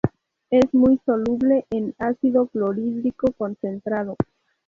Es 0.49 0.73
muy 0.73 0.99
soluble 1.05 1.67
en 1.69 1.93
ácido 1.99 2.47
clorhídrico 2.47 3.33
concentrado. 3.33 4.15